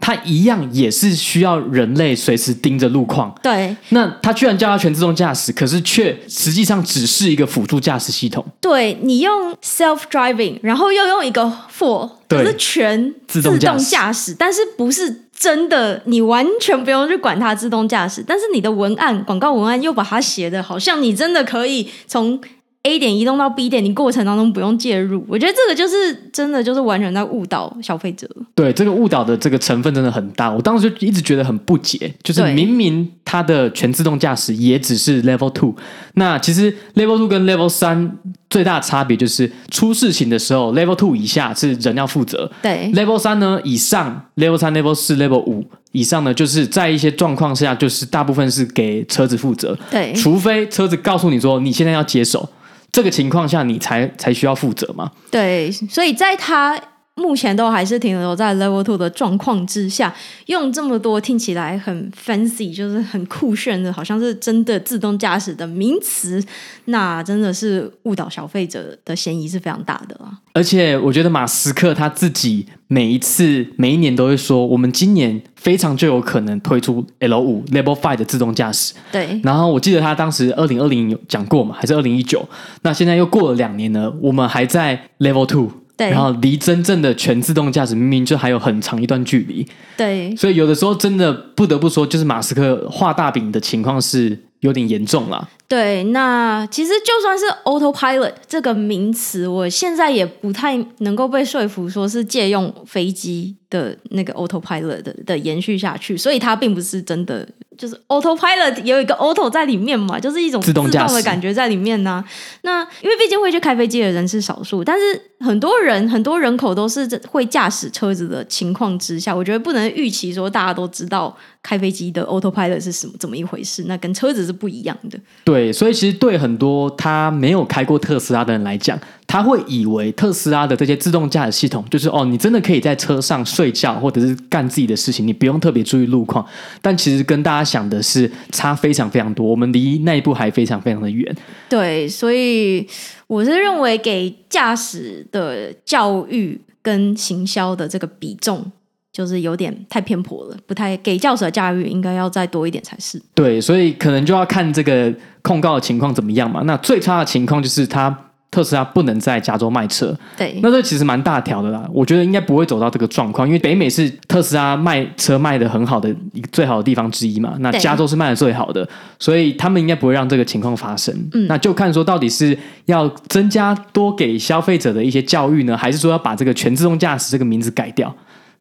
[0.00, 3.34] 它一样也是需要人类随时盯着路况。
[3.42, 8.44] 对，那它居然叫它全自动驾驶，可是却实际上只是一个辅助驾驶系统。
[8.60, 22.40] 对，你用 self driving，然后又用一个 for，可是全自动驾驶，但是不是真的，你完全不用去管它自动驾驶，但是你的文案广告文案又把它写得好像你真的可以从。
[22.86, 28.28] A 点移动到 B 点，你过程当中不用介入，我觉得这个就是真的，就是完全在误导消费者。
[28.54, 30.48] 对，这个误导的这个成分真的很大。
[30.52, 35.74] 我当时就一直觉得很不解，就是明明它的全自动驾驶也只是 Level Two，
[36.14, 38.16] 那其实 Level Two 跟 Level 三
[38.48, 52.48] 最大的差别就是出事情的时候，Level Two 以下是人要负责，对，Level 三呢以上，Level 三、Level 四、Level 五以上呢，就是在一些状况下，就是大部分是给车子负责，对，除非车子告诉你说你现在要接手。
[52.96, 55.12] 这个情况下，你才才需要负责吗？
[55.30, 56.80] 对，所以在他
[57.16, 60.14] 目前都还是停留在 Level Two 的状况之下，
[60.46, 66.42] 用这么多听起来很 fancy，就是很酷炫的，好像是真的自动驾驶的名词，
[66.84, 70.38] 那真的是误导消费者的嫌疑是非常大的啊！
[70.52, 78.92] 而且我觉得马斯克他自己每一次每一年都会说，我们今年非常就有可能推出 L 五 Level Five 的自动驾驶。
[79.10, 82.46] 对，然后我记得他当时二零二零有讲过嘛，还是二零一九？
[82.82, 85.70] 那现在又过了两年了，我们还在 Level Two。
[85.96, 89.66] 对，然后离真正的全自动驾驶明明就还有很长一段距离。
[89.96, 95.48] 对，所以有的时候真的不得不说，就是马斯克画大饼的情况是有点严重了。
[95.66, 107.48] 对，那其实就算是 autopilot 这个名词，我现在也不太能够被说服，说是借用飞机的那个 autopilot 的的延续下去，所以它并不是真的。
[107.76, 112.24] 就是 autopilot 也有一个 auto 在里面嘛，就是一种自动的感觉在里面呢、啊。
[112.62, 125.20] 那因为毕竟会去开飞机的人是少数，但是很多人很多人口都是会驾驶车子的情况之下，我觉得不能预期说大家都知道开飞机的 autopilot 是什么怎么一回事，那跟车子是不一样的。
[125.44, 128.98] 对，所以其实对很多他没有开过特斯拉的人来讲。
[129.28, 136.46] 他会以为特斯拉的这些自动驾驶系统，就是哦，你真的可以在车上睡觉或者是干自己的事情，你不用特别注意路况。
[136.80, 141.34] 但其实跟大家想的是差非常非常多，我们离那一步还非常非常的远。
[141.68, 142.86] 对，所以
[143.26, 148.70] 我是认为给驾驶的教育跟行销的这个比重，
[149.12, 153.20] 就是有点太偏颇了，不太给驾驶的教育应该要再多一点才是。
[153.34, 155.12] 对，所以可能就要看这个
[155.42, 156.62] 控告的情况怎么样嘛。
[156.64, 158.22] 那最差的情况就是他。
[158.56, 161.86] 特斯拉不能在加州卖车，对，那这其实蛮大条的啦。
[161.92, 167.54] 我觉得应该不会走到这个状况，因为北美是特斯拉卖车卖的很好的一个最好的地方之一嘛。
[167.58, 168.88] 那加州是卖的最好的，
[169.18, 171.14] 所以他们应该不会让这个情况发生。
[171.34, 178.10] 嗯，那就看说到底是要增加多给消费者的一些教育呢，还是说要把这个全自动驾驶这个名字改掉？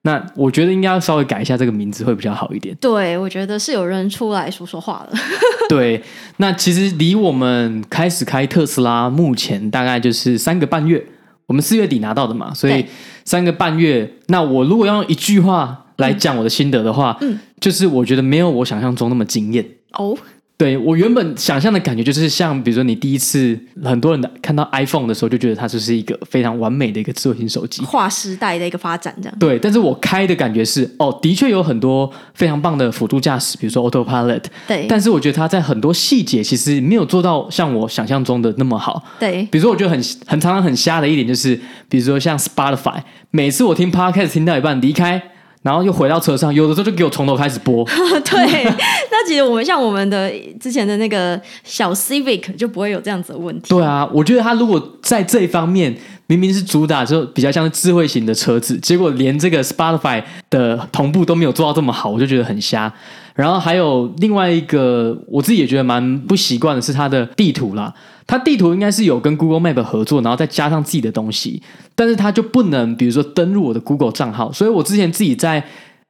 [0.06, 2.76] 那我觉得应该要稍微改一下这个名字会比较好一点。
[2.80, 5.18] 对，我觉得是有人出来说说话了。
[5.68, 6.00] 对，
[6.38, 11.04] 那其实离我们开始开特斯拉，目前大概就是三个半月。
[11.48, 12.86] 我们四月底拿到的嘛，所以
[13.24, 14.10] 三个半月。
[14.28, 19.66] 那我如果要用一句话来讲我的心得的话，嗯，就是我觉得没有我想象中那么惊艳。
[19.94, 20.16] 哦，
[20.58, 29.38] 对，我原本想象的感觉就是像，比如说你第一次很多人看到 iPhone 的时候，就觉得它就是一个非常完美的一个智慧型手机，划时代的一个发展，这样。
[29.38, 34.44] 对，但是我开的感觉是，哦，的确有很多非常棒的辅助驾驶，比如说 Autopilot。
[34.66, 34.86] 对。
[34.88, 39.04] 但是我觉得它在很多细节其实没有做到像我想象中的那么好。
[39.20, 39.46] 对。
[39.52, 45.22] 比如说，我觉得很很常常很瞎的一点就是，比如说像 Spotify，每次我听 Podcast 听到一半离开。
[45.66, 47.84] 然后又回到车上，有的时候就给我从头开始播。
[48.24, 48.64] 对，
[49.10, 53.70] 那其实我们像我们的之前的那个小 Civic 就不会有这样子的问题。
[53.70, 55.98] 对啊，我觉得他如果在这一方面
[56.28, 62.94] 明明是主打就比较像是智慧型的车子，结果连这个 Spotify 的同步都没有做到这么好，我就觉得很瞎。
[63.36, 67.94] 然后还有另外一个，我自己也觉得蛮不习惯的是它的地图啦。
[68.26, 71.62] 它地图应该是有跟 Google Map 合作，然后再加上自己的东西，
[71.94, 75.64] 但是它就不能，比如说登录我的 Google 账号，所以我之前自己在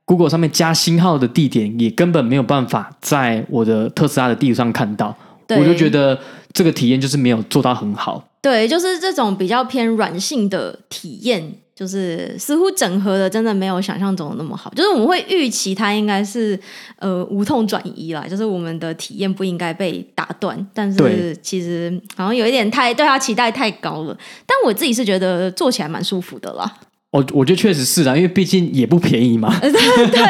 [0.05, 5.17] Google 上面加星号的地点，也根本没有办法在我的特斯拉的地图上看到。
[5.49, 6.17] 我就觉得
[6.53, 8.23] 这个体验就是没有做到很好。
[8.41, 11.55] 对，就是这种比较偏软性的体验。
[11.75, 16.57] 就是似乎整合的真的没有想象中的那么好，就是我们会预期它应该是
[16.99, 26.73] 呃无痛转移啦，就是我们的体验不应该被打断，但是其实好像有一点太对它期待太高了，但我自己是觉得做起来蛮舒服的啦。
[27.11, 29.53] 我我觉得确实是啊，因为毕竟也不便宜嘛。
[29.59, 30.21] 对，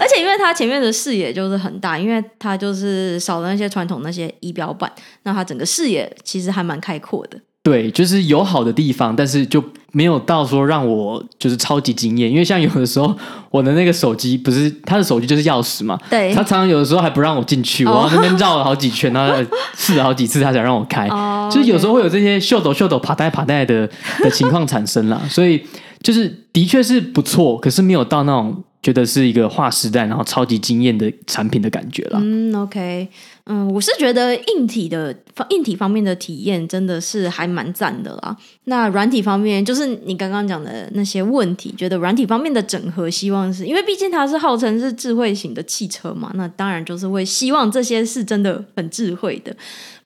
[0.00, 4.90] 而且因为它前面的视野就是很大，因为它就是少了那些传统那些仪表板，
[5.22, 7.38] 那它整个视野其实还蛮开阔的。
[7.62, 12.28] 对，就是有好的地方，但是就没有到说让我就是超级惊艳。
[12.28, 13.16] 因为像有的时候，
[13.50, 19.44] 我的那个手机不是他的手机就是钥匙嘛，对，他常常有的时候还不让我进去，我在那边绕了好几圈，然后
[19.78, 21.06] 试了好几次，他才让我开。
[21.06, 23.88] 哦，就是有时候会有这些秀逗秀逗、爬带爬带的
[24.24, 25.62] 的情况产生啦，所以
[26.02, 32.18] 就是的确是不错，可是没有到那种觉得是一个划时代然后超级惊艳的产品的感觉啦。
[32.20, 33.08] 嗯，OK。
[33.46, 35.12] 嗯，我是觉得硬体的
[35.50, 38.36] 硬体方面的体验真的是还蛮赞的啦。
[38.64, 49.54] 那软体方面，就是你刚刚讲的那些问题，觉得软体方面的整合，希望是因为毕竟它是号称是智慧型的汽车嘛，那当然就是会希望这些是真的很智慧的。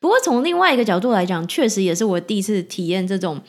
[0.01, 3.41] 不过从另外一个角度来讲，确实也是我第一次体验这种。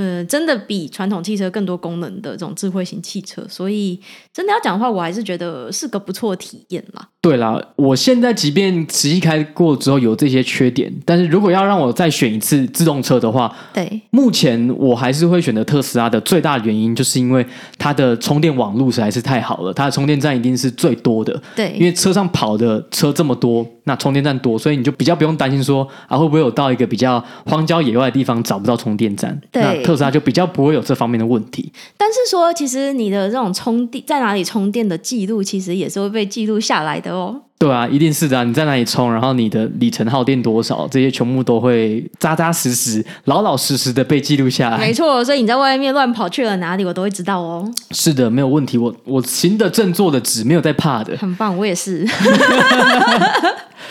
[0.00, 4.00] 呃，真的比传统汽车更多功能的这种智慧型汽车，所以
[4.32, 7.06] 真的要讲的话，我还是觉得是个不错的体验啦。
[7.20, 16.18] 对啦，我现在即便实际开过之后有这些缺点，但是如果要让我再选一次自动车的话，对，目前我还是会选择特斯拉的。
[16.22, 17.44] 最大的原因就是因为
[17.76, 21.38] 它的充电网络实在是太好了，它的充电站一定是最多的。
[21.54, 29.38] 对，因为车上跑的车这么多，那充电站多，所以你就比较不用担心说啊会不会有到一个比较荒郊野外的地方找不到充电站。
[29.52, 29.89] 对。
[29.90, 37.40] 特斯拉就比较不会有这方面的问题，但是说，其实你的这种充电在哪里充电的记录，其实也是会被记录下来的哦。
[37.58, 38.44] 对啊，一定是的啊。
[38.44, 44.78] 你在哪里充，然后你的里程耗电多少，这些全部都会扎扎实实、老老实实的被记录下来。
[44.78, 47.68] 没错，所以你在外面乱跑去了哪里，我都会知道哦。
[47.90, 48.78] 是的，没有问题。
[48.78, 51.16] 我我行得正，坐的直，没有在怕的。
[51.16, 52.06] 很棒，我也是。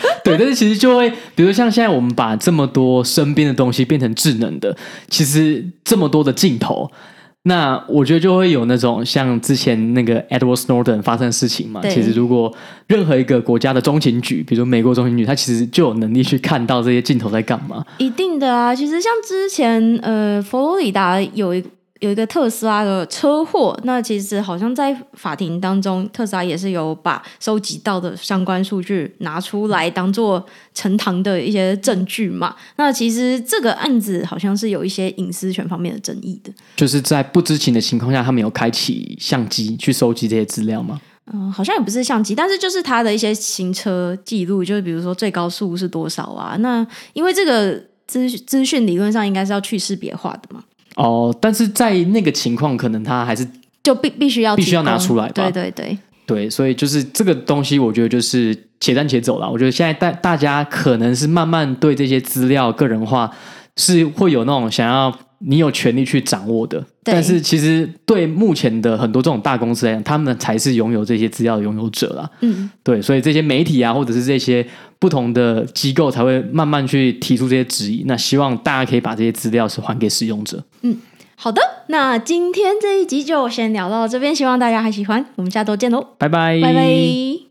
[0.24, 4.76] 对，但是其实就会，比如像现在我们把这么多身边的东西变成智能的，
[5.08, 6.90] 其实这么多的镜头。
[7.44, 11.80] 那我觉得就会有那种像之前那个 Edward Snowden 发生的事情嘛。
[11.88, 12.54] 其实如果
[12.86, 17.82] 任何一个国家的中情局，比如美国中情局，它其实就有能力去看到这些镜头在干嘛。
[17.96, 21.64] 一定的啊，其实像之前呃，佛罗里达有一。
[22.00, 30.44] 有一个特斯拉的车祸，那其实好像在法庭当中，特斯拉也是有把收集到的相关数据拿出来当做
[30.74, 32.56] 呈堂的一些证据嘛。
[32.76, 40.98] 那其实这个案子好像是有一些隐私权方面的争议的，就是在不知情的情况下，他们有开启相机去收集这些资料吗？
[41.32, 46.56] 嗯，好像也不是相机，但是就是他的一些行车记录，就是比如说最高速是多少啊？
[46.60, 50.64] 那因为这个资资讯理论上应该是要去识别化的嘛。
[51.02, 53.46] 哦，但是在那个情况，可能他还是
[53.82, 55.32] 就必必须要必须要拿出来吧？
[55.32, 59.50] 对对对对，所以就是这个东西，我觉得就是且战且走了。
[59.50, 63.30] 我觉得现在大大家可能是慢慢对这些资料个人化
[63.76, 72.30] 是会有那种想要你有权利去掌握的，但是其实对目前的很多这种大公司来讲，他们才是拥有这些资料的拥有者啦。
[72.40, 74.66] 嗯，对，所以这些媒体啊，或者是这些。
[75.00, 80.62] 不同的机构才会慢慢去提出这些质疑，那希望大家可以把这些资料是还给使用者。
[80.82, 80.94] 嗯，
[81.36, 87.49] 好的，那今天这一集就先聊到这边，希望大家还喜欢，我们下周见喽，拜拜，拜拜。